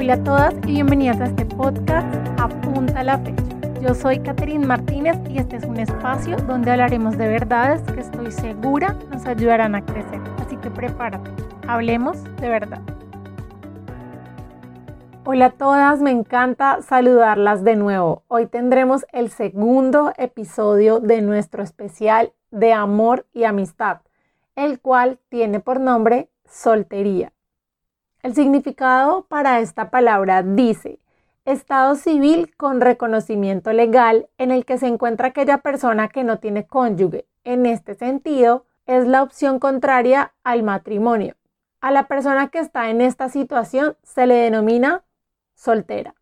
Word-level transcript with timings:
Hola 0.00 0.14
a 0.14 0.24
todas 0.24 0.54
y 0.66 0.72
bienvenidas 0.72 1.20
a 1.20 1.24
este 1.24 1.44
podcast 1.44 2.08
Apunta 2.40 3.04
la 3.04 3.18
fecha. 3.18 3.44
Yo 3.82 3.94
soy 3.94 4.18
Catherine 4.20 4.66
Martínez 4.66 5.18
y 5.28 5.36
este 5.36 5.56
es 5.56 5.64
un 5.64 5.76
espacio 5.76 6.38
donde 6.38 6.70
hablaremos 6.70 7.18
de 7.18 7.28
verdades 7.28 7.82
que 7.82 8.00
estoy 8.00 8.32
segura 8.32 8.96
nos 9.10 9.26
ayudarán 9.26 9.74
a 9.74 9.84
crecer. 9.84 10.18
Así 10.38 10.56
que 10.56 10.70
prepárate, 10.70 11.30
hablemos 11.68 12.24
de 12.40 12.48
verdad. 12.48 12.80
Hola 15.26 15.44
a 15.44 15.50
todas, 15.50 16.00
me 16.00 16.12
encanta 16.12 16.80
saludarlas 16.80 17.62
de 17.62 17.76
nuevo. 17.76 18.22
Hoy 18.28 18.46
tendremos 18.46 19.04
el 19.12 19.28
segundo 19.28 20.14
episodio 20.16 21.00
de 21.00 21.20
nuestro 21.20 21.62
especial 21.62 22.32
de 22.50 22.72
amor 22.72 23.26
y 23.34 23.44
amistad, 23.44 24.00
el 24.56 24.80
cual 24.80 25.18
tiene 25.28 25.60
por 25.60 25.78
nombre 25.78 26.30
soltería. 26.46 27.34
El 28.22 28.34
significado 28.34 29.24
para 29.28 29.60
esta 29.60 29.90
palabra 29.90 30.42
dice, 30.42 30.98
estado 31.46 31.94
civil 31.94 32.54
con 32.56 32.82
reconocimiento 32.82 33.72
legal 33.72 34.28
en 34.36 34.50
el 34.50 34.66
que 34.66 34.76
se 34.76 34.88
encuentra 34.88 35.28
aquella 35.28 35.58
persona 35.58 36.08
que 36.08 36.22
no 36.22 36.38
tiene 36.38 36.66
cónyuge. 36.66 37.26
En 37.44 37.64
este 37.64 37.94
sentido, 37.94 38.66
es 38.84 39.06
la 39.06 39.22
opción 39.22 39.58
contraria 39.58 40.34
al 40.44 40.62
matrimonio. 40.62 41.34
A 41.80 41.90
la 41.90 42.08
persona 42.08 42.48
que 42.48 42.58
está 42.58 42.90
en 42.90 43.00
esta 43.00 43.30
situación 43.30 43.96
se 44.02 44.26
le 44.26 44.34
denomina 44.34 45.02
soltera. 45.54 46.14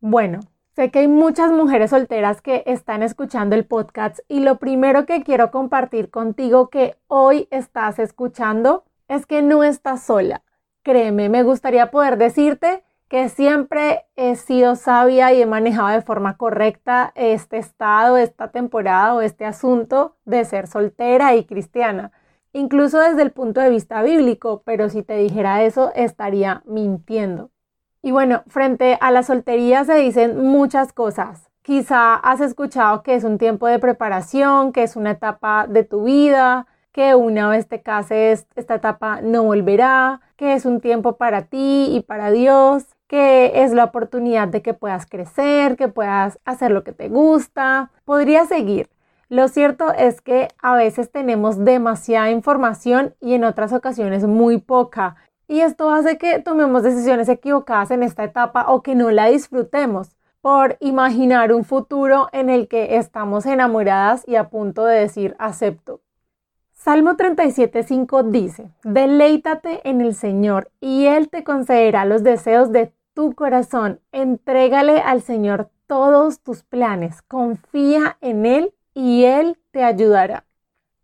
Bueno, 0.00 0.40
sé 0.76 0.90
que 0.90 0.98
hay 0.98 1.08
muchas 1.08 1.50
mujeres 1.50 1.90
solteras 1.90 2.42
que 2.42 2.62
están 2.66 3.02
escuchando 3.02 3.56
el 3.56 3.64
podcast 3.64 4.18
y 4.28 4.40
lo 4.40 4.58
primero 4.58 5.06
que 5.06 5.22
quiero 5.22 5.50
compartir 5.50 6.10
contigo 6.10 6.68
que 6.68 6.98
hoy 7.06 7.48
estás 7.50 7.98
escuchando 7.98 8.84
es 9.14 9.26
que 9.26 9.42
no 9.42 9.62
estás 9.62 10.02
sola. 10.02 10.42
Créeme, 10.82 11.28
me 11.28 11.42
gustaría 11.42 11.90
poder 11.90 12.16
decirte 12.16 12.82
que 13.08 13.28
siempre 13.28 14.06
he 14.16 14.36
sido 14.36 14.74
sabia 14.74 15.32
y 15.32 15.42
he 15.42 15.46
manejado 15.46 15.88
de 15.88 16.00
forma 16.00 16.38
correcta 16.38 17.12
este 17.14 17.58
estado, 17.58 18.16
esta 18.16 18.48
temporada 18.48 19.14
o 19.14 19.20
este 19.20 19.44
asunto 19.44 20.16
de 20.24 20.44
ser 20.46 20.66
soltera 20.66 21.34
y 21.34 21.44
cristiana, 21.44 22.10
incluso 22.54 22.98
desde 22.98 23.20
el 23.20 23.32
punto 23.32 23.60
de 23.60 23.68
vista 23.68 24.02
bíblico, 24.02 24.62
pero 24.64 24.88
si 24.88 25.02
te 25.02 25.16
dijera 25.16 25.62
eso 25.62 25.92
estaría 25.94 26.62
mintiendo. 26.64 27.50
Y 28.00 28.12
bueno, 28.12 28.44
frente 28.46 28.96
a 29.00 29.10
la 29.10 29.22
soltería 29.22 29.84
se 29.84 29.94
dicen 29.96 30.38
muchas 30.38 30.94
cosas. 30.94 31.50
Quizá 31.60 32.14
has 32.14 32.40
escuchado 32.40 33.02
que 33.02 33.14
es 33.14 33.24
un 33.24 33.36
tiempo 33.36 33.66
de 33.66 33.78
preparación, 33.78 34.72
que 34.72 34.82
es 34.82 34.96
una 34.96 35.12
etapa 35.12 35.66
de 35.68 35.84
tu 35.84 36.04
vida, 36.04 36.66
que 36.92 37.14
una 37.14 37.48
vez 37.48 37.68
te 37.68 37.82
cases 37.82 38.46
esta 38.54 38.74
etapa 38.76 39.20
no 39.22 39.44
volverá, 39.44 40.20
que 40.36 40.54
es 40.54 40.64
un 40.66 40.80
tiempo 40.80 41.16
para 41.16 41.46
ti 41.46 41.88
y 41.90 42.00
para 42.00 42.30
Dios, 42.30 42.84
que 43.08 43.62
es 43.62 43.72
la 43.72 43.84
oportunidad 43.84 44.48
de 44.48 44.62
que 44.62 44.74
puedas 44.74 45.06
crecer, 45.06 45.76
que 45.76 45.88
puedas 45.88 46.38
hacer 46.44 46.70
lo 46.70 46.84
que 46.84 46.92
te 46.92 47.08
gusta. 47.08 47.90
Podría 48.04 48.46
seguir. 48.46 48.90
Lo 49.28 49.48
cierto 49.48 49.92
es 49.94 50.20
que 50.20 50.48
a 50.60 50.74
veces 50.74 51.10
tenemos 51.10 51.64
demasiada 51.64 52.30
información 52.30 53.14
y 53.20 53.34
en 53.34 53.44
otras 53.44 53.72
ocasiones 53.72 54.26
muy 54.26 54.58
poca. 54.58 55.16
Y 55.48 55.60
esto 55.60 55.90
hace 55.90 56.18
que 56.18 56.38
tomemos 56.38 56.82
decisiones 56.82 57.28
equivocadas 57.28 57.90
en 57.90 58.02
esta 58.02 58.24
etapa 58.24 58.66
o 58.68 58.82
que 58.82 58.94
no 58.94 59.10
la 59.10 59.26
disfrutemos 59.26 60.16
por 60.42 60.76
imaginar 60.80 61.52
un 61.52 61.64
futuro 61.64 62.28
en 62.32 62.50
el 62.50 62.68
que 62.68 62.96
estamos 62.96 63.46
enamoradas 63.46 64.22
y 64.26 64.36
a 64.36 64.50
punto 64.50 64.84
de 64.84 65.00
decir 65.00 65.36
acepto. 65.38 66.00
Salmo 66.84 67.12
37.5 67.12 68.32
dice, 68.32 68.68
deleítate 68.82 69.88
en 69.88 70.00
el 70.00 70.16
Señor 70.16 70.72
y 70.80 71.06
Él 71.06 71.28
te 71.28 71.44
concederá 71.44 72.04
los 72.04 72.24
deseos 72.24 72.72
de 72.72 72.92
tu 73.14 73.34
corazón. 73.34 74.00
Entrégale 74.10 74.98
al 74.98 75.22
Señor 75.22 75.70
todos 75.86 76.40
tus 76.40 76.64
planes, 76.64 77.22
confía 77.22 78.18
en 78.20 78.46
Él 78.46 78.74
y 78.94 79.26
Él 79.26 79.58
te 79.70 79.84
ayudará. 79.84 80.44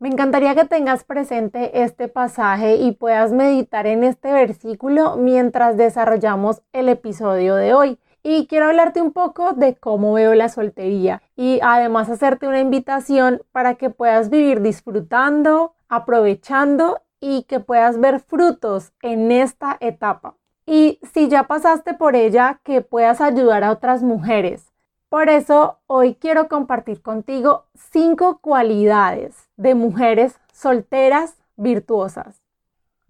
Me 0.01 0.09
encantaría 0.09 0.57
que 0.57 0.65
tengas 0.65 1.05
presente 1.05 1.81
este 1.85 2.09
pasaje 2.09 2.75
y 2.75 2.91
puedas 2.91 3.31
meditar 3.31 3.87
en 3.87 4.03
este 4.03 4.33
versículo 4.33 5.17
mientras 5.17 5.77
desarrollamos 5.77 6.61
el 6.73 6.89
episodio 6.89 7.55
de 7.55 7.75
hoy 7.75 8.01
y 8.23 8.47
quiero 8.47 8.67
hablarte 8.67 9.01
un 9.01 9.13
poco 9.13 9.53
de 9.53 9.77
cómo 9.77 10.13
veo 10.13 10.35
la 10.35 10.49
soltería 10.49 11.23
y 11.37 11.61
además 11.63 12.11
hacerte 12.11 12.49
una 12.49 12.61
invitación 12.61 13.43
para 13.53 13.77
que 13.77 13.91
puedas 13.91 14.31
vivir 14.31 14.61
disfrutando, 14.61 15.75
aprovechando 15.89 17.01
y 17.21 17.45
que 17.45 17.61
puedas 17.61 17.99
ver 18.01 18.21
frutos 18.21 18.93
en 19.03 19.33
esta 19.33 19.77
etapa. 19.81 20.35
Y 20.67 21.01
si 21.13 21.29
ya 21.29 21.45
pasaste 21.45 21.95
por 21.95 22.15
ella, 22.15 22.61
que 22.63 22.83
puedas 22.83 23.21
ayudar 23.21 23.65
a 23.65 23.71
otras 23.71 24.03
mujeres. 24.03 24.73
Por 25.09 25.31
eso 25.31 25.79
hoy 25.87 26.15
quiero 26.15 26.49
compartir 26.49 27.01
contigo 27.01 27.65
cinco 27.75 28.41
cualidades 28.43 29.49
de 29.57 29.75
mujeres 29.75 30.39
solteras 30.53 31.35
virtuosas. 31.57 32.43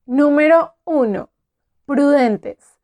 Número 0.07 0.75
uno, 0.85 1.31
prudentes. 1.85 2.78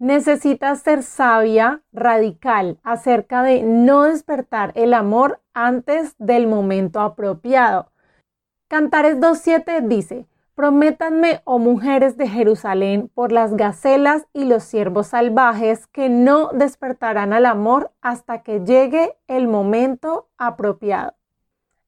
Necesitas 0.00 0.82
ser 0.82 1.02
sabia, 1.02 1.82
radical, 1.92 2.78
acerca 2.84 3.42
de 3.42 3.64
no 3.64 4.04
despertar 4.04 4.70
el 4.76 4.94
amor 4.94 5.40
antes 5.54 6.14
del 6.18 6.46
momento 6.46 7.00
apropiado. 7.00 7.90
Cantares 8.68 9.18
2.7 9.18 9.88
dice, 9.88 10.26
Prométanme, 10.54 11.40
oh 11.44 11.58
mujeres 11.58 12.16
de 12.16 12.28
Jerusalén, 12.28 13.10
por 13.12 13.32
las 13.32 13.56
gacelas 13.56 14.26
y 14.32 14.44
los 14.44 14.62
ciervos 14.62 15.08
salvajes, 15.08 15.88
que 15.88 16.08
no 16.08 16.50
despertarán 16.52 17.32
al 17.32 17.46
amor 17.46 17.90
hasta 18.00 18.42
que 18.44 18.60
llegue 18.60 19.16
el 19.26 19.48
momento 19.48 20.28
apropiado. 20.38 21.14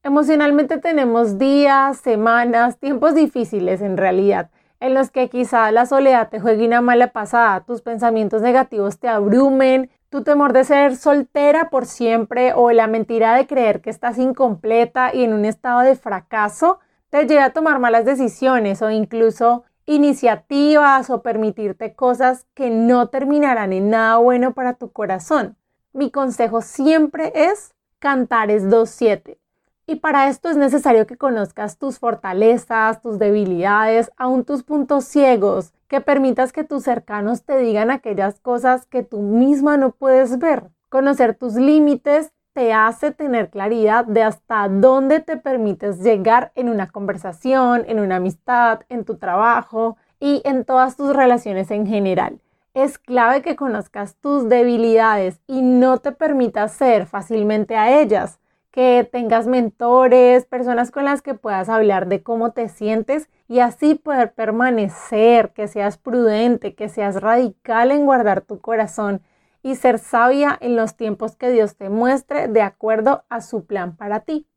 Emocionalmente 0.03 0.77
tenemos 0.79 1.37
días, 1.37 1.97
semanas, 1.97 2.77
tiempos 2.77 3.15
difíciles 3.15 3.81
en 3.81 3.95
realidad 3.95 4.51
en 4.81 4.95
los 4.95 5.11
que 5.11 5.29
quizá 5.29 5.71
la 5.71 5.85
soledad 5.85 6.29
te 6.29 6.39
juegue 6.39 6.65
una 6.65 6.81
mala 6.81 7.13
pasada, 7.13 7.61
tus 7.61 7.81
pensamientos 7.81 8.41
negativos 8.41 8.99
te 8.99 9.07
abrumen, 9.07 9.91
tu 10.09 10.23
temor 10.23 10.53
de 10.53 10.63
ser 10.63 10.97
soltera 10.97 11.69
por 11.69 11.85
siempre 11.85 12.51
o 12.53 12.71
la 12.71 12.87
mentira 12.87 13.35
de 13.35 13.45
creer 13.45 13.81
que 13.81 13.91
estás 13.91 14.17
incompleta 14.17 15.13
y 15.13 15.23
en 15.23 15.33
un 15.33 15.45
estado 15.45 15.81
de 15.81 15.95
fracaso 15.95 16.79
te 17.11 17.27
lleva 17.27 17.45
a 17.45 17.53
tomar 17.53 17.79
malas 17.79 18.05
decisiones 18.05 18.81
o 18.81 18.89
incluso 18.89 19.63
iniciativas 19.85 21.11
o 21.11 21.21
permitirte 21.21 21.93
cosas 21.93 22.47
que 22.55 22.71
no 22.71 23.09
terminarán 23.09 23.73
en 23.73 23.91
nada 23.91 24.17
bueno 24.17 24.53
para 24.53 24.73
tu 24.73 24.91
corazón. 24.91 25.57
Mi 25.93 26.09
consejo 26.09 26.61
siempre 26.61 27.31
es 27.35 27.75
Cantares 27.99 28.65
2.7. 28.67 29.40
Y 29.91 29.97
para 29.97 30.29
esto 30.29 30.49
es 30.49 30.55
necesario 30.55 31.05
que 31.05 31.17
conozcas 31.17 31.77
tus 31.77 31.99
fortalezas, 31.99 33.01
tus 33.01 33.19
debilidades, 33.19 34.09
aún 34.15 34.45
tus 34.45 34.63
puntos 34.63 35.03
ciegos, 35.03 35.73
que 35.89 35.99
permitas 35.99 36.53
que 36.53 36.63
tus 36.63 36.83
cercanos 36.83 37.43
te 37.43 37.57
digan 37.57 37.91
aquellas 37.91 38.39
cosas 38.39 38.85
que 38.85 39.03
tú 39.03 39.19
misma 39.19 39.75
no 39.75 39.91
puedes 39.91 40.39
ver. 40.39 40.69
Conocer 40.87 41.35
tus 41.35 41.55
límites 41.55 42.31
te 42.53 42.71
hace 42.71 43.11
tener 43.11 43.49
claridad 43.49 44.05
de 44.05 44.23
hasta 44.23 44.69
dónde 44.69 45.19
te 45.19 45.35
permites 45.35 45.99
llegar 45.99 46.53
en 46.55 46.69
una 46.69 46.87
conversación, 46.87 47.83
en 47.85 47.99
una 47.99 48.15
amistad, 48.15 48.83
en 48.87 49.03
tu 49.03 49.17
trabajo 49.17 49.97
y 50.21 50.41
en 50.45 50.63
todas 50.63 50.95
tus 50.95 51.13
relaciones 51.13 51.69
en 51.69 51.85
general. 51.85 52.39
Es 52.73 52.97
clave 52.97 53.41
que 53.41 53.57
conozcas 53.57 54.15
tus 54.21 54.47
debilidades 54.47 55.41
y 55.47 55.61
no 55.61 55.97
te 55.97 56.13
permitas 56.13 56.71
ser 56.71 57.07
fácilmente 57.07 57.75
a 57.75 57.99
ellas 57.99 58.37
que 58.71 59.07
tengas 59.11 59.47
mentores, 59.47 60.45
personas 60.45 60.91
con 60.91 61.05
las 61.05 61.21
que 61.21 61.33
puedas 61.33 61.67
hablar 61.67 62.07
de 62.07 62.23
cómo 62.23 62.51
te 62.51 62.69
sientes 62.69 63.29
y 63.47 63.59
así 63.59 63.95
poder 63.95 64.33
permanecer, 64.33 65.51
que 65.51 65.67
seas 65.67 65.97
prudente, 65.97 66.73
que 66.73 66.87
seas 66.87 67.21
radical 67.21 67.91
en 67.91 68.05
guardar 68.05 68.41
tu 68.41 68.61
corazón 68.61 69.21
y 69.61 69.75
ser 69.75 69.99
sabia 69.99 70.57
en 70.61 70.75
los 70.75 70.95
tiempos 70.95 71.35
que 71.35 71.51
Dios 71.51 71.75
te 71.75 71.89
muestre 71.89 72.47
de 72.47 72.61
acuerdo 72.61 73.25
a 73.29 73.41
su 73.41 73.65
plan 73.65 73.95
para 73.95 74.21
ti. 74.21 74.47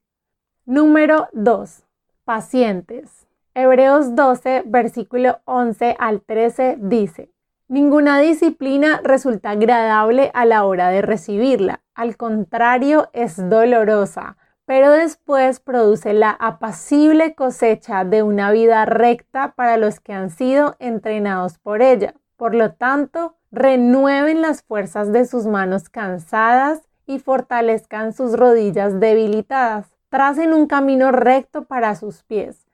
Número 0.65 1.29
2. 1.33 1.83
Pacientes. 2.25 3.27
Hebreos 3.53 4.15
12, 4.15 4.63
versículo 4.67 5.41
11 5.45 5.97
al 5.99 6.23
13 6.23 6.79
dice, 6.81 7.34
Ninguna 7.69 8.19
disciplina 8.19 9.01
resulta 9.03 9.49
agradable 9.49 10.31
a 10.35 10.45
la 10.45 10.67
hora 10.67 10.91
de 10.91 11.01
recibirla, 11.01 11.81
al 11.95 12.19
contrario 12.19 13.09
es 13.15 13.37
dolorosa, 13.49 14.37
pero 14.67 14.91
después 14.91 15.61
produce 15.61 16.13
la 16.13 16.29
apacible 16.29 17.35
cosecha 17.35 18.05
de 18.05 18.23
una 18.23 18.51
vida 18.51 18.85
recta 18.85 19.55
para 19.57 19.79
los 19.79 19.99
que 19.99 20.13
han 20.13 20.29
sido 20.29 20.77
entrenados 20.79 21.57
por 21.57 21.81
ella. 21.81 22.13
Por 22.37 22.55
lo 22.55 22.73
tanto, 22.73 23.39
renueven 23.51 24.43
las 24.43 24.63
fuerzas 24.63 25.11
de 25.11 25.25
sus 25.25 25.47
manos 25.47 25.89
cansadas 25.89 26.83
y 27.07 27.19
fortalezcan 27.19 28.13
sus 28.13 28.39
rodillas 28.39 29.01
debilitadas. 29.01 29.87
Tracen 30.11 30.53
un 30.53 30.67
camino 30.67 31.13
recto 31.13 31.65
para 31.65 31.95
sus 31.95 32.25
pies 32.25 32.65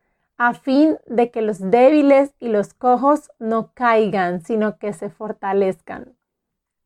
a 0.40 0.54
fin 0.54 0.96
de 1.06 1.30
que 1.30 1.42
los 1.42 1.70
débiles 1.70 2.32
y 2.40 2.48
los 2.48 2.72
cojos 2.72 3.30
no 3.38 3.72
caigan, 3.74 4.40
sino 4.40 4.78
que 4.78 4.94
se 4.94 5.10
fortalezcan. 5.10 6.14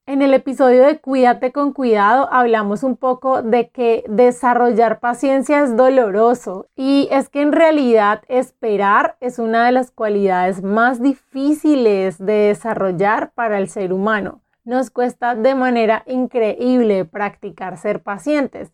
En 0.06 0.22
el 0.22 0.34
episodio 0.34 0.84
de 0.84 0.98
Cuídate 0.98 1.52
con 1.52 1.72
cuidado 1.72 2.28
hablamos 2.32 2.82
un 2.82 2.96
poco 2.96 3.42
de 3.42 3.68
que 3.68 4.02
desarrollar 4.08 4.98
paciencia 4.98 5.62
es 5.62 5.76
doloroso 5.76 6.66
y 6.74 7.06
es 7.12 7.28
que 7.28 7.42
en 7.42 7.52
realidad 7.52 8.22
esperar 8.26 9.16
es 9.20 9.38
una 9.38 9.66
de 9.66 9.70
las 9.70 9.92
cualidades 9.92 10.64
más 10.64 11.00
difíciles 11.00 12.18
de 12.18 12.48
desarrollar 12.48 13.34
para 13.34 13.58
el 13.58 13.68
ser 13.68 13.92
humano. 13.92 14.40
Nos 14.64 14.90
cuesta 14.90 15.36
de 15.36 15.54
manera 15.54 16.02
increíble 16.06 17.04
practicar 17.04 17.78
ser 17.78 18.02
pacientes. 18.02 18.72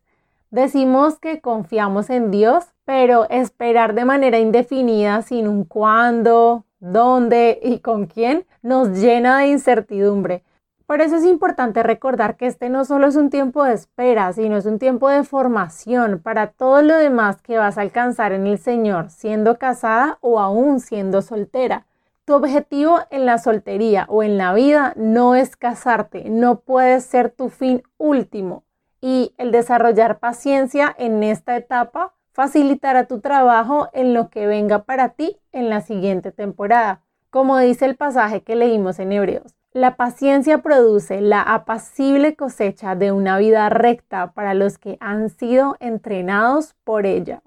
Decimos 0.51 1.19
que 1.21 1.43
confiamos 1.43 2.09
en 2.09 2.31
Dios, 2.31 2.65
pero 2.91 3.31
esperar 3.31 3.95
de 3.95 4.05
manera 4.05 4.41
indefinida 4.41 5.23
sin 5.23 5.47
un 5.47 5.63
cuándo, 5.63 6.65
dónde 6.81 7.61
y 7.63 7.79
con 7.79 8.07
quién 8.07 8.47
nos 8.63 8.89
llena 8.99 9.39
de 9.39 9.47
incertidumbre. 9.47 10.43
Por 10.87 11.01
eso 11.01 11.15
es 11.15 11.25
importante 11.25 11.85
recordar 11.85 12.37
que 12.37 12.49
este 12.49 12.69
no 12.69 12.85
solo 12.85 13.07
es 13.07 13.15
un 13.15 13.31
tiempo 13.31 13.63
de 13.63 13.75
espera, 13.75 14.33
sino 14.33 14.57
es 14.57 14.67
un 14.67 14.81
tiempo 14.81 15.09
de 15.09 15.23
formación 15.23 16.19
para 16.21 16.49
todo 16.49 16.83
lo 16.83 16.97
demás 16.97 17.41
que 17.43 17.59
vas 17.59 17.79
a 17.79 17.83
alcanzar 17.83 18.33
en 18.33 18.49
el 18.49 18.59
Señor, 18.59 19.11
siendo 19.11 19.57
casada 19.57 20.19
o 20.21 20.41
aún 20.41 20.81
siendo 20.81 21.23
soltera. 21.23 21.87
Tu 22.25 22.35
objetivo 22.35 22.99
en 23.11 23.25
la 23.25 23.39
soltería 23.39 24.07
o 24.09 24.25
en 24.25 24.37
la 24.37 24.53
vida 24.53 24.95
no 24.97 25.37
es 25.37 25.55
casarte, 25.55 26.29
no 26.29 26.59
puede 26.59 27.01
ser 27.03 27.31
tu 27.31 27.51
fin 27.51 27.85
último. 27.99 28.65
Y 29.01 29.33
el 29.39 29.53
desarrollar 29.53 30.19
paciencia 30.19 30.93
en 30.99 31.23
esta 31.23 31.57
etapa 31.57 32.15
facilitará 32.33 33.07
tu 33.07 33.21
trabajo 33.21 33.89
en 33.93 34.15
lo 34.15 34.31
que 34.31 34.47
venga 34.47 34.85
para 34.85 35.11
ti 35.11 35.39
en 35.53 35.69
la 35.69 35.81
siguiente 35.81 36.33
temporada, 36.33 37.03
como 37.31 37.59
dice 37.59 37.85
el 37.87 37.97
pasaje 37.97 38.43
que 38.43 38.57
leímos 38.57 38.99
en 38.99 39.13
Hebreos. 39.13 39.55
La 39.73 39.97
paciencia 39.97 40.59
produce 40.59 41.21
la 41.21 41.43
apacible 41.43 42.35
cosecha 42.35 42.97
de 42.97 43.13
una 43.13 43.39
vida 43.39 43.69
recta 43.69 44.33
para 44.33 44.53
los 44.53 44.79
que 44.79 44.97
han 45.01 45.31
sido 45.31 45.77
entrenados 45.79 46.75
por 46.83 47.07
ella. 47.07 47.43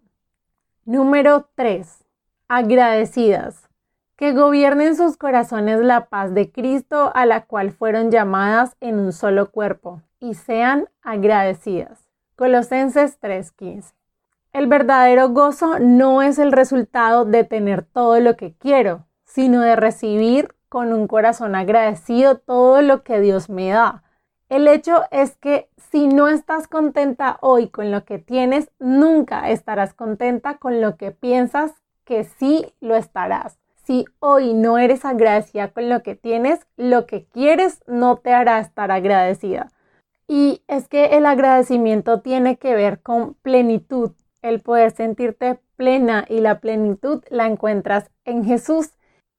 Número 0.85 1.50
3. 1.56 2.06
Agradecidas. 2.47 3.68
Que 4.15 4.31
gobiernen 4.31 4.95
sus 4.95 5.18
corazones 5.18 5.81
la 5.81 6.06
paz 6.06 6.33
de 6.33 6.50
Cristo 6.50 7.12
a 7.13 7.25
la 7.25 7.45
cual 7.45 7.71
fueron 7.71 8.09
llamadas 8.09 8.77
en 8.80 9.00
un 9.00 9.12
solo 9.12 9.51
cuerpo 9.51 10.01
y 10.21 10.35
sean 10.35 10.88
agradecidas. 11.01 12.07
Colosenses 12.38 13.19
3:15. 13.19 13.91
El 14.54 14.68
verdadero 14.68 15.30
gozo 15.30 15.80
no 15.80 16.22
es 16.22 16.38
el 16.38 16.52
resultado 16.52 17.26
de 17.26 17.44
tener 17.44 17.82
todo 17.82 18.20
lo 18.20 18.38
que 18.38 18.54
quiero, 18.54 19.08
sino 19.26 19.62
de 19.62 19.76
recibir 19.76 20.54
con 20.70 20.94
un 20.94 21.08
corazón 21.08 21.56
agradecido 21.56 22.38
todo 22.38 22.84
lo 22.84 23.02
que 23.02 23.20
Dios 23.20 23.50
me 23.50 23.70
da. 23.70 24.04
El 24.50 24.68
hecho 24.68 25.06
es 25.10 25.36
que 25.38 25.70
si 25.92 26.06
no 26.06 26.28
estás 26.28 26.68
contenta 26.68 27.40
hoy 27.42 27.70
con 27.70 27.90
lo 27.90 28.06
que 28.06 28.20
tienes, 28.20 28.70
nunca 28.78 29.50
estarás 29.50 29.96
contenta 29.96 30.58
con 30.58 30.82
lo 30.82 30.98
que 30.98 31.10
piensas 31.10 31.72
que 32.06 32.24
sí 32.24 32.76
lo 32.80 32.96
estarás. 32.96 33.58
Si 33.86 34.06
hoy 34.20 34.54
no 34.54 34.78
eres 34.78 35.04
agradecida 35.04 35.70
con 35.70 35.90
lo 35.90 36.04
que 36.04 36.14
tienes, 36.14 36.60
lo 36.78 37.08
que 37.08 37.26
quieres 37.26 37.84
no 37.88 38.18
te 38.18 38.34
hará 38.34 38.60
estar 38.60 38.92
agradecida. 38.92 39.72
Y 40.28 40.62
es 40.68 40.88
que 40.88 41.18
el 41.18 41.26
agradecimiento 41.26 42.22
tiene 42.22 42.58
que 42.58 42.76
ver 42.76 43.02
con 43.02 43.34
plenitud, 43.42 44.12
el 44.44 44.60
poder 44.62 44.92
sentirte 44.92 45.60
plena 45.75 46.25
y 46.30 46.42
la 46.42 46.60
plenitud 46.60 47.24
la 47.30 47.48
encuentras 47.48 48.12
en 48.25 48.45
Jesús. 48.45 48.92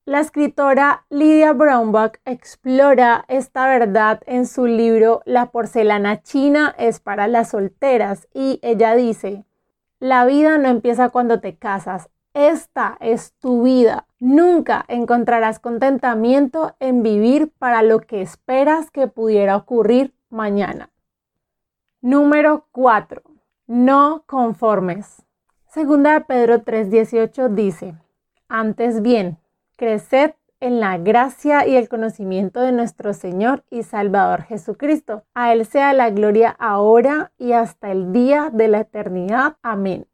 La 0.05 0.21
escritora 0.21 1.07
Lydia 1.09 1.53
Brownback 1.53 2.21
explora 2.25 3.25
esta 3.29 3.69
verdad 3.69 4.21
en 4.27 4.47
su 4.47 4.67
libro 4.67 5.23
La 5.25 5.53
porcelana 5.53 6.23
china 6.23 6.75
es 6.77 6.99
para 6.99 7.29
las 7.29 7.51
solteras 7.51 8.27
y 8.35 8.59
ella 8.63 8.97
dice, 8.97 9.45
la 10.01 10.27
vida 10.27 10.59
no 10.59 10.69
empieza 10.69 11.11
cuando 11.11 11.41
te 11.41 11.57
casas, 11.57 12.11
esta 12.35 12.99
es 13.01 13.33
tu 13.39 13.63
vida. 13.63 14.07
Nunca 14.19 14.85
encontrarás 14.89 15.61
contentamiento 15.61 16.75
en 16.81 17.03
vivir 17.03 17.53
para 17.59 17.83
lo 17.83 18.01
que 18.01 18.21
esperas 18.21 18.91
que 18.91 19.07
pudiera 19.07 19.57
ocurrir 19.57 20.13
mañana. 20.31 20.91
Número 22.01 22.67
4. 22.73 23.34
No 23.67 24.25
conformes. 24.27 25.23
Segunda 25.69 26.13
de 26.13 26.21
Pedro 26.21 26.63
3:18 26.65 27.49
dice, 27.49 27.95
antes 28.47 29.01
bien, 29.01 29.39
Creced 29.77 30.35
en 30.61 30.81
la 30.81 30.99
gracia 30.99 31.67
y 31.67 31.77
el 31.77 31.89
conocimiento 31.89 32.61
de 32.61 32.73
nuestro 32.73 33.15
Señor 33.15 33.65
y 33.71 33.83
Salvador 33.83 34.43
Jesucristo. 34.43 35.25
A 35.33 35.55
Él 35.55 35.65
sea 35.65 35.95
la 35.95 36.11
gloria 36.11 36.55
ahora 36.59 37.33
y 37.39 37.53
hasta 37.53 37.91
el 37.91 38.13
día 38.13 38.51
de 38.53 38.69
la 38.69 38.81
eternidad. 38.81 39.57
Amén. 39.63 40.07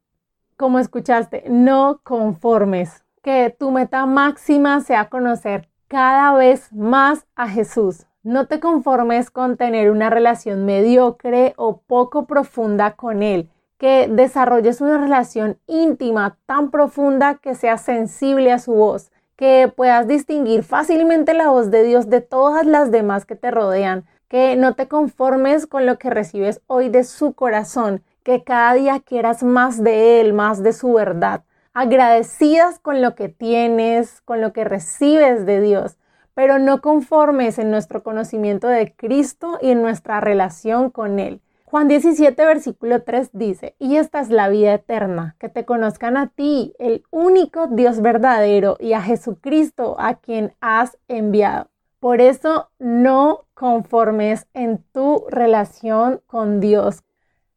Como 0.57 0.79
escuchaste, 0.79 1.45
no 1.49 2.01
conformes. 2.05 3.05
Que 3.21 3.55
tu 3.57 3.73
meta 3.73 4.07
máxima 4.07 4.81
sea 4.81 5.09
conocer 5.09 5.69
cada 5.89 6.33
vez 6.35 6.73
más 6.73 7.27
a 7.35 7.49
Jesús. 7.49 8.07
No 8.23 8.47
te 8.47 8.61
conformes 8.61 9.31
con 9.31 9.57
tener 9.57 9.91
una 9.91 10.11
relación 10.11 10.67
mediocre 10.67 11.55
o 11.57 11.79
poco 11.79 12.27
profunda 12.27 12.93
con 12.93 13.23
Él. 13.23 13.51
Que 13.79 14.09
desarrolles 14.09 14.81
una 14.81 14.99
relación 14.99 15.59
íntima 15.67 16.37
tan 16.47 16.71
profunda 16.71 17.37
que 17.37 17.55
seas 17.55 17.81
sensible 17.81 18.53
a 18.53 18.59
su 18.59 18.75
voz 18.75 19.11
que 19.41 19.73
puedas 19.75 20.07
distinguir 20.07 20.65
fácilmente 20.65 21.33
la 21.33 21.49
voz 21.49 21.71
de 21.71 21.83
Dios 21.83 22.11
de 22.11 22.21
todas 22.21 22.67
las 22.67 22.91
demás 22.91 23.25
que 23.25 23.37
te 23.37 23.51
rodean, 23.51 24.05
que 24.29 24.55
no 24.55 24.75
te 24.75 24.87
conformes 24.87 25.67
con 25.67 25.87
lo 25.87 25.97
que 25.97 26.11
recibes 26.11 26.61
hoy 26.67 26.91
de 26.91 27.05
su 27.05 27.33
corazón, 27.33 28.03
que 28.23 28.45
cada 28.45 28.75
día 28.75 29.01
quieras 29.01 29.43
más 29.43 29.83
de 29.83 30.21
Él, 30.21 30.35
más 30.35 30.63
de 30.63 30.75
su 30.75 30.93
verdad, 30.93 31.43
agradecidas 31.73 32.81
con 32.81 33.01
lo 33.01 33.15
que 33.15 33.31
tienes, 33.31 34.21
con 34.27 34.43
lo 34.43 34.53
que 34.53 34.65
recibes 34.65 35.47
de 35.47 35.63
Dios, 35.63 35.97
pero 36.41 36.59
no 36.59 36.81
conformes 36.81 37.59
en 37.59 37.71
nuestro 37.71 38.03
conocimiento 38.03 38.67
de 38.67 38.95
Cristo 38.95 39.59
y 39.61 39.73
en 39.73 39.83
nuestra 39.83 40.21
relación 40.21 40.89
con 40.89 41.19
Él. 41.19 41.43
Juan 41.67 41.87
17, 41.87 42.47
versículo 42.47 43.03
3 43.03 43.29
dice, 43.35 43.77
y 43.79 43.97
esta 43.97 44.21
es 44.21 44.31
la 44.31 44.49
vida 44.49 44.73
eterna, 44.73 45.37
que 45.39 45.51
te 45.51 45.67
conozcan 45.67 46.17
a 46.17 46.29
ti, 46.29 46.73
el 46.79 47.05
único 47.11 47.67
Dios 47.67 48.01
verdadero, 48.01 48.79
y 48.81 48.95
a 48.95 49.03
Jesucristo, 49.03 49.97
a 49.99 50.15
quien 50.15 50.55
has 50.63 50.97
enviado. 51.09 51.69
Por 51.99 52.23
eso 52.23 52.71
no 52.79 53.45
conformes 53.53 54.47
en 54.55 54.83
tu 54.95 55.27
relación 55.29 56.23
con 56.27 56.59
Dios. 56.59 57.05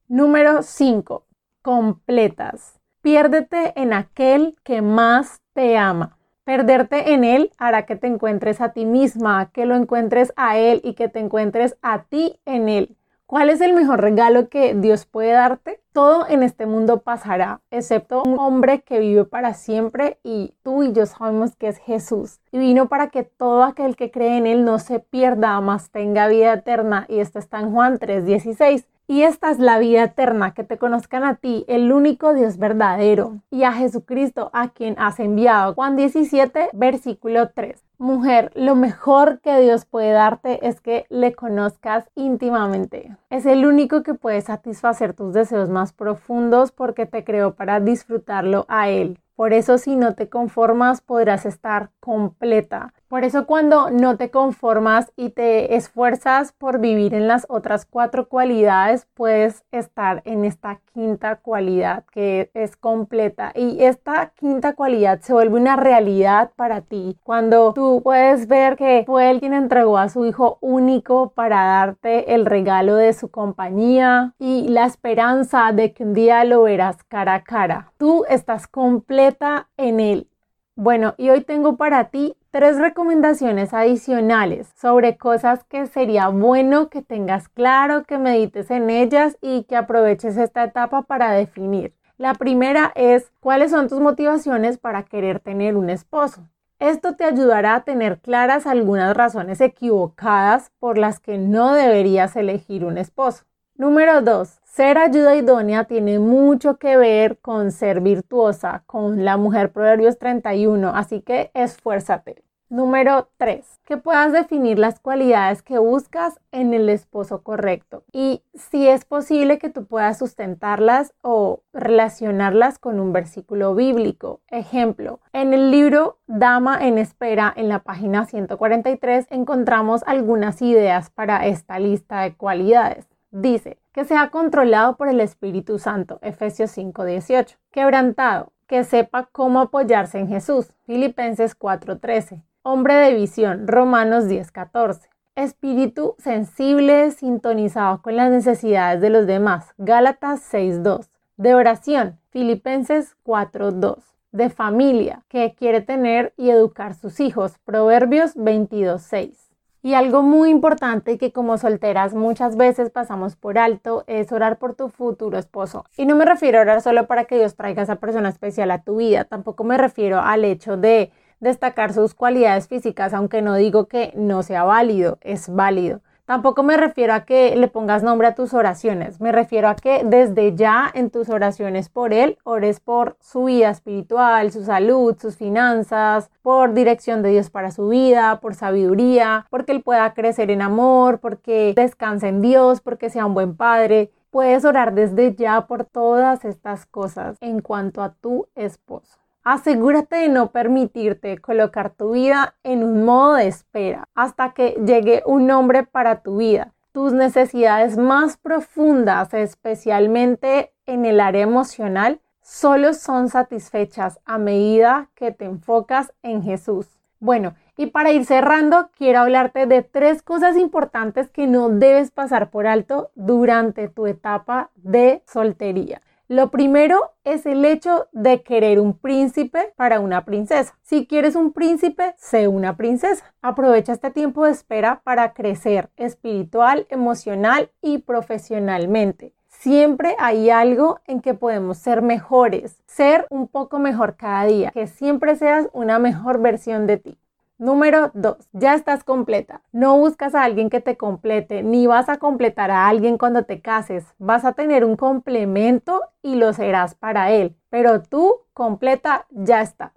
Número 0.09 0.61
5. 0.61 1.25
Completas. 1.61 2.81
Piérdete 3.01 3.79
en 3.81 3.93
aquel 3.93 4.57
que 4.65 4.81
más 4.81 5.39
te 5.53 5.77
ama. 5.77 6.17
Perderte 6.43 7.13
en 7.13 7.23
Él 7.23 7.51
hará 7.57 7.85
que 7.85 7.95
te 7.95 8.07
encuentres 8.07 8.59
a 8.59 8.73
ti 8.73 8.85
misma, 8.85 9.49
que 9.51 9.65
lo 9.65 9.75
encuentres 9.75 10.33
a 10.35 10.57
Él 10.57 10.81
y 10.83 10.93
que 10.93 11.07
te 11.07 11.19
encuentres 11.19 11.77
a 11.81 12.03
ti 12.03 12.39
en 12.45 12.67
Él. 12.67 12.97
¿Cuál 13.25 13.49
es 13.49 13.61
el 13.61 13.73
mejor 13.73 14.01
regalo 14.01 14.49
que 14.49 14.75
Dios 14.75 15.05
puede 15.05 15.31
darte? 15.31 15.79
Todo 15.93 16.27
en 16.27 16.43
este 16.43 16.65
mundo 16.65 17.01
pasará, 17.01 17.61
excepto 17.71 18.21
un 18.21 18.37
hombre 18.37 18.81
que 18.81 18.99
vive 18.99 19.23
para 19.23 19.53
siempre 19.53 20.19
y 20.21 20.53
tú 20.63 20.83
y 20.83 20.91
yo 20.91 21.05
sabemos 21.05 21.55
que 21.55 21.69
es 21.69 21.77
Jesús. 21.77 22.41
Y 22.51 22.59
vino 22.59 22.89
para 22.89 23.07
que 23.07 23.23
todo 23.23 23.63
aquel 23.63 23.95
que 23.95 24.11
cree 24.11 24.37
en 24.37 24.45
Él 24.45 24.65
no 24.65 24.77
se 24.79 24.99
pierda, 24.99 25.59
más 25.61 25.91
tenga 25.91 26.27
vida 26.27 26.53
eterna. 26.53 27.05
Y 27.07 27.19
esto 27.19 27.39
está 27.39 27.59
en 27.61 27.71
Juan 27.71 27.97
3:16. 27.97 28.85
Y 29.07 29.23
esta 29.23 29.51
es 29.51 29.59
la 29.59 29.79
vida 29.79 30.03
eterna, 30.03 30.53
que 30.53 30.63
te 30.63 30.77
conozcan 30.77 31.23
a 31.23 31.35
ti, 31.35 31.65
el 31.67 31.91
único 31.91 32.33
Dios 32.33 32.57
verdadero, 32.57 33.41
y 33.51 33.63
a 33.63 33.73
Jesucristo, 33.73 34.49
a 34.53 34.69
quien 34.69 34.95
has 34.97 35.19
enviado. 35.19 35.73
Juan 35.73 35.97
17, 35.97 36.69
versículo 36.73 37.49
3. 37.49 37.83
Mujer, 38.03 38.51
lo 38.53 38.75
mejor 38.75 39.39
que 39.39 39.61
Dios 39.61 39.85
puede 39.85 40.11
darte 40.11 40.67
es 40.67 40.81
que 40.81 41.05
le 41.07 41.33
conozcas 41.33 42.03
íntimamente. 42.15 43.15
Es 43.29 43.45
el 43.45 43.65
único 43.65 44.03
que 44.03 44.13
puede 44.13 44.41
satisfacer 44.41 45.13
tus 45.13 45.33
deseos 45.33 45.69
más 45.69 45.93
profundos 45.93 46.73
porque 46.73 47.05
te 47.05 47.23
creó 47.23 47.53
para 47.53 47.79
disfrutarlo 47.79 48.65
a 48.67 48.89
Él. 48.89 49.21
Por 49.35 49.53
eso 49.53 49.77
si 49.77 49.95
no 49.95 50.15
te 50.15 50.27
conformas 50.27 50.99
podrás 50.99 51.45
estar 51.45 51.91
completa. 52.01 52.93
Por 53.13 53.23
eso 53.23 53.45
cuando 53.45 53.91
no 53.91 54.17
te 54.17 54.31
conformas 54.31 55.11
y 55.15 55.29
te 55.29 55.75
esfuerzas 55.75 56.51
por 56.51 56.79
vivir 56.79 57.13
en 57.13 57.27
las 57.27 57.45
otras 57.47 57.85
cuatro 57.85 58.27
cualidades, 58.27 59.07
puedes 59.13 59.65
estar 59.71 60.23
en 60.25 60.45
esta 60.45 60.79
quinta 60.95 61.35
cualidad 61.35 62.05
que 62.11 62.49
es 62.55 62.75
completa. 62.75 63.51
Y 63.53 63.83
esta 63.83 64.31
quinta 64.35 64.73
cualidad 64.73 65.19
se 65.21 65.33
vuelve 65.33 65.59
una 65.59 65.75
realidad 65.75 66.51
para 66.55 66.81
ti 66.81 67.15
cuando 67.23 67.73
tú 67.73 67.92
Puedes 68.01 68.47
ver 68.47 68.75
que 68.75 69.03
fue 69.05 69.29
él 69.29 69.39
quien 69.39 69.53
entregó 69.53 69.97
a 69.97 70.09
su 70.09 70.25
hijo 70.25 70.57
único 70.61 71.31
para 71.31 71.65
darte 71.65 72.33
el 72.33 72.45
regalo 72.45 72.95
de 72.95 73.13
su 73.13 73.29
compañía 73.29 74.33
y 74.39 74.67
la 74.69 74.85
esperanza 74.85 75.71
de 75.73 75.93
que 75.93 76.03
un 76.03 76.13
día 76.13 76.43
lo 76.45 76.63
verás 76.63 77.03
cara 77.03 77.35
a 77.35 77.43
cara. 77.43 77.91
Tú 77.97 78.25
estás 78.29 78.67
completa 78.67 79.69
en 79.77 79.99
él. 79.99 80.27
Bueno, 80.75 81.13
y 81.17 81.29
hoy 81.29 81.41
tengo 81.41 81.77
para 81.77 82.05
ti 82.05 82.35
tres 82.49 82.79
recomendaciones 82.79 83.73
adicionales 83.73 84.71
sobre 84.75 85.17
cosas 85.17 85.63
que 85.65 85.85
sería 85.85 86.29
bueno 86.29 86.89
que 86.89 87.03
tengas 87.03 87.47
claro, 87.47 88.03
que 88.05 88.17
medites 88.17 88.71
en 88.71 88.89
ellas 88.89 89.37
y 89.41 89.65
que 89.65 89.75
aproveches 89.75 90.37
esta 90.37 90.63
etapa 90.63 91.03
para 91.03 91.31
definir. 91.31 91.93
La 92.17 92.33
primera 92.35 92.91
es 92.95 93.31
cuáles 93.39 93.71
son 93.71 93.87
tus 93.87 93.99
motivaciones 93.99 94.77
para 94.77 95.03
querer 95.03 95.39
tener 95.39 95.75
un 95.75 95.89
esposo. 95.89 96.47
Esto 96.83 97.15
te 97.15 97.23
ayudará 97.23 97.75
a 97.75 97.83
tener 97.85 98.19
claras 98.19 98.67
algunas 98.67 99.15
razones 99.15 99.61
equivocadas 99.61 100.69
por 100.79 100.97
las 100.97 101.21
que 101.21 101.37
no 101.37 101.73
deberías 101.73 102.35
elegir 102.35 102.83
un 102.83 102.97
esposo. 102.97 103.45
Número 103.75 104.21
2. 104.21 104.59
Ser 104.65 104.97
ayuda 104.97 105.37
idónea 105.37 105.85
tiene 105.85 106.19
mucho 106.19 106.79
que 106.79 106.97
ver 106.97 107.39
con 107.39 107.71
ser 107.71 108.01
virtuosa, 108.01 108.83
con 108.85 109.23
la 109.23 109.37
mujer 109.37 109.71
Proverbios 109.71 110.19
31, 110.19 110.89
así 110.93 111.21
que 111.21 111.51
esfuérzate. 111.53 112.43
Número 112.73 113.29
3. 113.37 113.81
Que 113.85 113.97
puedas 113.97 114.31
definir 114.31 114.79
las 114.79 114.99
cualidades 114.99 115.61
que 115.61 115.77
buscas 115.77 116.39
en 116.51 116.73
el 116.73 116.89
esposo 116.89 117.43
correcto 117.43 118.03
y 118.11 118.41
si 118.55 118.87
es 118.87 119.05
posible 119.05 119.59
que 119.59 119.69
tú 119.69 119.85
puedas 119.85 120.17
sustentarlas 120.17 121.13
o 121.21 121.61
relacionarlas 121.71 122.79
con 122.79 122.99
un 122.99 123.13
versículo 123.13 123.75
bíblico. 123.75 124.41
Ejemplo, 124.47 125.19
en 125.33 125.53
el 125.53 125.69
libro 125.69 126.17
Dama 126.25 126.83
en 126.83 126.97
Espera, 126.97 127.53
en 127.55 127.69
la 127.69 127.83
página 127.83 128.25
143, 128.25 129.27
encontramos 129.29 130.01
algunas 130.07 130.59
ideas 130.63 131.11
para 131.11 131.45
esta 131.45 131.77
lista 131.77 132.21
de 132.21 132.35
cualidades. 132.35 133.05
Dice, 133.29 133.77
que 133.91 134.03
sea 134.03 134.31
controlado 134.31 134.97
por 134.97 135.09
el 135.09 135.19
Espíritu 135.19 135.77
Santo, 135.77 136.17
Efesios 136.23 136.71
5:18. 136.75 137.55
Quebrantado, 137.69 138.51
que 138.65 138.83
sepa 138.83 139.29
cómo 139.31 139.59
apoyarse 139.61 140.17
en 140.17 140.27
Jesús, 140.27 140.73
Filipenses 140.87 141.53
4:13. 141.53 142.41
Hombre 142.65 142.93
de 142.93 143.13
visión, 143.13 143.67
Romanos 143.67 144.29
10:14. 144.29 145.09
Espíritu 145.35 146.15
sensible, 146.17 147.11
sintonizado 147.11 148.01
con 148.01 148.15
las 148.15 148.31
necesidades 148.31 149.01
de 149.01 149.09
los 149.09 149.27
demás, 149.27 149.73
Gálatas 149.77 150.39
6:2. 150.39 151.09
De 151.35 151.55
oración, 151.55 152.21
Filipenses 152.29 153.17
4:2 153.23 154.15
de 154.31 154.49
familia 154.49 155.23
que 155.27 155.55
quiere 155.55 155.81
tener 155.81 156.33
y 156.37 156.51
educar 156.51 156.95
sus 156.95 157.19
hijos. 157.19 157.59
Proverbios 157.65 158.37
22.6. 158.37 159.49
Y 159.81 159.95
algo 159.95 160.21
muy 160.21 160.49
importante 160.49 161.17
que 161.17 161.33
como 161.33 161.57
solteras 161.57 162.13
muchas 162.13 162.55
veces 162.55 162.89
pasamos 162.91 163.35
por 163.35 163.57
alto 163.57 164.05
es 164.07 164.31
orar 164.31 164.57
por 164.57 164.73
tu 164.73 164.87
futuro 164.87 165.37
esposo. 165.37 165.83
Y 165.97 166.05
no 166.05 166.15
me 166.15 166.23
refiero 166.23 166.59
a 166.59 166.61
orar 166.61 166.81
solo 166.81 167.07
para 167.07 167.25
que 167.25 167.35
Dios 167.35 167.57
traiga 167.57 167.81
a 167.81 167.83
esa 167.83 167.97
persona 167.97 168.29
especial 168.29 168.71
a 168.71 168.83
tu 168.83 168.95
vida, 168.95 169.25
tampoco 169.25 169.65
me 169.65 169.77
refiero 169.77 170.21
al 170.21 170.45
hecho 170.45 170.77
de 170.77 171.11
destacar 171.43 171.93
sus 171.93 172.15
cualidades 172.15 172.67
físicas, 172.67 173.13
aunque 173.13 173.41
no 173.41 173.55
digo 173.55 173.85
que 173.87 174.13
no 174.15 174.41
sea 174.41 174.63
válido, 174.63 175.19
es 175.21 175.53
válido. 175.53 176.01
Tampoco 176.25 176.63
me 176.63 176.77
refiero 176.77 177.13
a 177.13 177.25
que 177.25 177.53
le 177.57 177.67
pongas 177.67 178.01
nombre 178.01 178.27
a 178.27 178.33
tus 178.33 178.53
oraciones, 178.53 179.19
me 179.19 179.33
refiero 179.33 179.67
a 179.67 179.75
que 179.75 180.05
desde 180.05 180.55
ya 180.55 180.89
en 180.93 181.09
tus 181.09 181.27
oraciones 181.27 181.89
por 181.89 182.13
él, 182.13 182.37
ores 182.45 182.79
por 182.79 183.17
su 183.19 183.43
vida 183.43 183.69
espiritual, 183.69 184.49
su 184.53 184.63
salud, 184.63 185.17
sus 185.19 185.35
finanzas, 185.35 186.31
por 186.41 186.73
dirección 186.73 187.23
de 187.23 187.31
Dios 187.31 187.49
para 187.49 187.71
su 187.71 187.89
vida, 187.89 188.39
por 188.39 188.55
sabiduría, 188.55 189.47
porque 189.49 189.73
él 189.73 189.83
pueda 189.83 190.13
crecer 190.13 190.49
en 190.49 190.61
amor, 190.61 191.19
porque 191.19 191.73
descanse 191.75 192.29
en 192.29 192.41
Dios, 192.41 192.79
porque 192.79 193.09
sea 193.09 193.25
un 193.25 193.33
buen 193.33 193.57
padre. 193.57 194.09
Puedes 194.31 194.63
orar 194.63 194.93
desde 194.93 195.35
ya 195.35 195.67
por 195.67 195.83
todas 195.83 196.45
estas 196.45 196.85
cosas 196.85 197.35
en 197.41 197.59
cuanto 197.59 198.01
a 198.01 198.13
tu 198.13 198.47
esposo. 198.55 199.22
Asegúrate 199.43 200.15
de 200.15 200.29
no 200.29 200.51
permitirte 200.51 201.37
colocar 201.37 201.89
tu 201.89 202.11
vida 202.11 202.55
en 202.63 202.81
un 202.81 203.03
modo 203.03 203.33
de 203.33 203.47
espera 203.47 204.07
hasta 204.15 204.53
que 204.53 204.81
llegue 204.85 205.21
un 205.25 205.51
hombre 205.51 205.83
para 205.83 206.21
tu 206.21 206.37
vida. 206.37 206.71
Tus 206.93 207.11
necesidades 207.11 207.97
más 207.97 208.37
profundas, 208.37 209.33
especialmente 209.33 210.71
en 210.85 211.05
el 211.05 211.19
área 211.19 211.41
emocional, 211.41 212.21
solo 212.41 212.93
son 212.93 213.27
satisfechas 213.27 214.21
a 214.23 214.37
medida 214.37 215.09
que 215.13 215.31
te 215.31 215.43
enfocas 215.43 216.13
en 216.21 216.43
Jesús. 216.43 216.87
Bueno, 217.19 217.53
y 217.75 217.87
para 217.87 218.11
ir 218.11 218.25
cerrando, 218.25 218.91
quiero 218.97 219.19
hablarte 219.19 219.65
de 219.65 219.81
tres 219.81 220.21
cosas 220.21 220.55
importantes 220.55 221.29
que 221.29 221.47
no 221.47 221.67
debes 221.67 222.11
pasar 222.11 222.49
por 222.49 222.65
alto 222.65 223.11
durante 223.15 223.89
tu 223.89 224.07
etapa 224.07 224.69
de 224.75 225.21
soltería. 225.25 226.01
Lo 226.33 226.49
primero 226.49 227.11
es 227.23 227.45
el 227.45 227.63
hecho 227.63 228.07
de 228.11 228.41
querer 228.41 228.79
un 228.79 228.97
príncipe 228.97 229.71
para 229.75 229.99
una 229.99 230.25
princesa. 230.25 230.75
Si 230.81 231.05
quieres 231.05 231.35
un 231.35 231.53
príncipe, 231.53 232.15
sé 232.17 232.47
una 232.47 232.75
princesa. 232.75 233.35
Aprovecha 233.43 233.93
este 233.93 234.09
tiempo 234.09 234.43
de 234.43 234.49
espera 234.49 235.01
para 235.03 235.33
crecer 235.33 235.91
espiritual, 235.95 236.87
emocional 236.89 237.69
y 237.83 237.99
profesionalmente. 237.99 239.35
Siempre 239.47 240.15
hay 240.17 240.49
algo 240.49 241.01
en 241.05 241.21
que 241.21 241.35
podemos 241.35 241.77
ser 241.77 242.01
mejores, 242.01 242.81
ser 242.87 243.27
un 243.29 243.47
poco 243.47 243.77
mejor 243.77 244.15
cada 244.15 244.45
día, 244.45 244.71
que 244.71 244.87
siempre 244.87 245.35
seas 245.35 245.69
una 245.71 245.99
mejor 245.99 246.41
versión 246.41 246.87
de 246.87 246.97
ti. 246.97 247.19
Número 247.63 248.11
2. 248.13 248.49
Ya 248.51 248.73
estás 248.73 249.05
completa. 249.05 249.61
No 249.71 249.97
buscas 249.97 250.35
a 250.35 250.43
alguien 250.43 250.69
que 250.69 250.81
te 250.81 250.97
complete, 250.97 251.63
ni 251.63 251.87
vas 251.87 252.09
a 252.09 252.17
completar 252.17 252.71
a 252.71 252.89
alguien 252.89 253.17
cuando 253.17 253.45
te 253.45 253.61
cases. 253.61 254.03
Vas 254.17 254.43
a 254.43 254.51
tener 254.51 254.83
un 254.83 254.97
complemento 254.97 256.01
y 256.21 256.35
lo 256.35 256.51
serás 256.51 256.93
para 256.93 257.31
él. 257.31 257.55
Pero 257.69 258.01
tú 258.01 258.41
completa 258.53 259.27
ya 259.29 259.61
estás. 259.61 259.93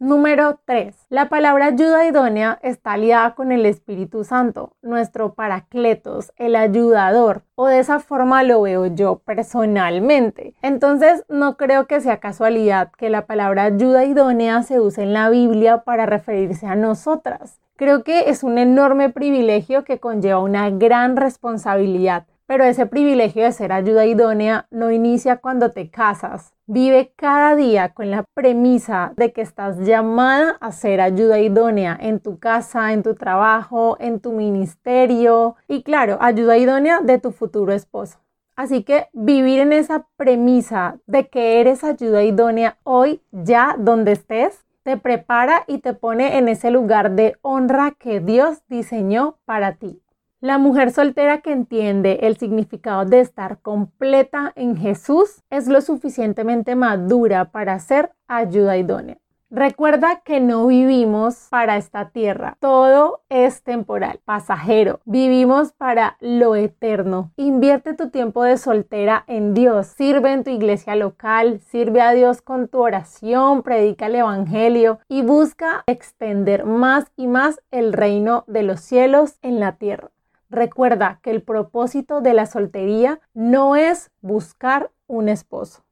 Número 0.00 0.60
3. 0.64 0.94
La 1.08 1.28
palabra 1.28 1.66
ayuda 1.66 2.06
idónea 2.06 2.60
está 2.62 2.92
aliada 2.92 3.34
con 3.34 3.50
el 3.50 3.66
Espíritu 3.66 4.22
Santo, 4.22 4.76
nuestro 4.80 5.34
paracletos, 5.34 6.32
el 6.36 6.54
ayudador, 6.54 7.42
o 7.56 7.66
de 7.66 7.80
esa 7.80 7.98
forma 7.98 8.44
lo 8.44 8.62
veo 8.62 8.86
yo 8.86 9.18
personalmente. 9.18 10.54
Entonces, 10.62 11.24
no 11.28 11.56
creo 11.56 11.88
que 11.88 12.00
sea 12.00 12.20
casualidad 12.20 12.92
que 12.96 13.10
la 13.10 13.26
palabra 13.26 13.64
ayuda 13.64 14.04
idónea 14.04 14.62
se 14.62 14.78
use 14.78 15.02
en 15.02 15.14
la 15.14 15.30
Biblia 15.30 15.78
para 15.78 16.06
referirse 16.06 16.68
a 16.68 16.76
nosotras. 16.76 17.58
Creo 17.74 18.04
que 18.04 18.30
es 18.30 18.44
un 18.44 18.58
enorme 18.58 19.10
privilegio 19.10 19.82
que 19.82 19.98
conlleva 19.98 20.38
una 20.38 20.70
gran 20.70 21.16
responsabilidad 21.16 22.24
pero 22.48 22.64
ese 22.64 22.86
privilegio 22.86 23.44
de 23.44 23.52
ser 23.52 23.72
ayuda 23.72 24.06
idónea 24.06 24.66
no 24.70 24.90
inicia 24.90 25.36
cuando 25.36 25.70
te 25.70 25.90
casas. 25.90 26.54
Vive 26.64 27.12
cada 27.14 27.54
día 27.54 27.90
con 27.92 28.10
la 28.10 28.24
premisa 28.32 29.12
de 29.18 29.34
que 29.34 29.42
estás 29.42 29.78
llamada 29.80 30.56
a 30.58 30.72
ser 30.72 31.02
ayuda 31.02 31.40
idónea 31.40 31.98
en 32.00 32.20
tu 32.20 32.38
casa, 32.38 32.94
en 32.94 33.02
tu 33.02 33.14
trabajo, 33.14 33.98
en 34.00 34.20
tu 34.20 34.32
ministerio 34.32 35.56
y 35.68 35.82
claro, 35.82 36.16
ayuda 36.22 36.56
idónea 36.56 37.00
de 37.02 37.18
tu 37.18 37.32
futuro 37.32 37.74
esposo. 37.74 38.18
Así 38.56 38.82
que 38.82 39.08
vivir 39.12 39.60
en 39.60 39.74
esa 39.74 40.06
premisa 40.16 40.96
de 41.06 41.28
que 41.28 41.60
eres 41.60 41.84
ayuda 41.84 42.22
idónea 42.22 42.78
hoy, 42.82 43.20
ya 43.30 43.76
donde 43.78 44.12
estés, 44.12 44.64
te 44.84 44.96
prepara 44.96 45.64
y 45.66 45.78
te 45.78 45.92
pone 45.92 46.38
en 46.38 46.48
ese 46.48 46.70
lugar 46.70 47.10
de 47.10 47.36
honra 47.42 47.90
que 47.98 48.20
Dios 48.20 48.62
diseñó 48.68 49.36
para 49.44 49.74
ti. 49.74 50.00
La 50.40 50.56
mujer 50.56 50.92
soltera 50.92 51.40
que 51.40 51.50
entiende 51.50 52.20
el 52.22 52.36
significado 52.36 53.04
de 53.04 53.18
estar 53.18 53.58
completa 53.60 54.52
en 54.54 54.76
Jesús 54.76 55.42
es 55.50 55.66
lo 55.66 55.80
suficientemente 55.80 56.76
madura 56.76 57.46
para 57.46 57.76
ser 57.80 58.12
ayuda 58.28 58.76
idónea. 58.76 59.18
Recuerda 59.50 60.20
que 60.24 60.38
no 60.38 60.68
vivimos 60.68 61.48
para 61.50 61.76
esta 61.76 62.10
tierra, 62.10 62.56
todo 62.60 63.22
es 63.28 63.64
temporal, 63.64 64.20
pasajero, 64.24 65.00
vivimos 65.06 65.72
para 65.72 66.16
lo 66.20 66.54
eterno. 66.54 67.32
Invierte 67.34 67.94
tu 67.94 68.10
tiempo 68.10 68.44
de 68.44 68.58
soltera 68.58 69.24
en 69.26 69.54
Dios, 69.54 69.88
sirve 69.88 70.32
en 70.32 70.44
tu 70.44 70.50
iglesia 70.50 70.94
local, 70.94 71.58
sirve 71.62 72.00
a 72.00 72.12
Dios 72.12 72.42
con 72.42 72.68
tu 72.68 72.78
oración, 72.78 73.64
predica 73.64 74.06
el 74.06 74.14
Evangelio 74.14 75.00
y 75.08 75.22
busca 75.22 75.82
extender 75.88 76.64
más 76.64 77.10
y 77.16 77.26
más 77.26 77.60
el 77.72 77.92
reino 77.92 78.44
de 78.46 78.62
los 78.62 78.78
cielos 78.78 79.38
en 79.42 79.58
la 79.58 79.72
tierra. 79.72 80.10
Recuerda 80.50 81.20
que 81.22 81.30
el 81.30 81.42
propósito 81.42 82.20
de 82.20 82.34
la 82.34 82.46
soltería 82.46 83.20
no 83.34 83.76
es 83.76 84.10
buscar 84.20 84.90
un 85.06 85.28
esposo. 85.28 85.84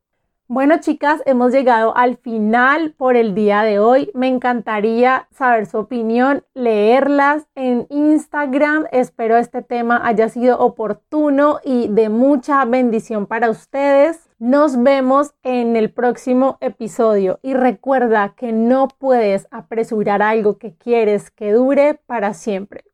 Bueno, 0.49 0.79
chicas, 0.79 1.23
hemos 1.27 1.51
llegado 1.51 1.97
al 1.97 2.19
final 2.19 2.95
por 2.97 3.17
el 3.17 3.35
día 3.35 3.63
de 3.63 3.81
hoy. 3.81 4.13
Me 4.15 4.29
encantaría 4.29 5.27
saber 5.33 5.67
su 5.67 5.79
opinión, 5.79 6.45
leerlas 6.55 7.49
en 7.57 7.89
Instagram. 7.91 8.87
Espero 8.93 9.37
este 9.39 9.63
tema 9.63 10.01
haya 10.05 10.29
sido 10.29 10.61
oportuno 10.61 11.59
y 11.65 11.89
de 11.89 12.11
mucha 12.11 12.65
bendición 12.65 13.27
para 13.27 13.51
ustedes. 13.51 14.31
Nos 14.39 14.81
vemos 14.81 15.35
en 15.43 15.75
el 15.75 15.91
próximo 15.91 16.59
episodio 16.61 17.41
y 17.43 17.55
recuerda 17.55 18.35
que 18.37 18.53
no 18.53 18.87
puedes 18.87 19.49
apresurar 19.51 20.23
algo 20.23 20.59
que 20.59 20.77
quieres 20.77 21.33
que 21.33 21.51
dure 21.51 21.95
para 22.07 22.35
siempre. 22.35 22.85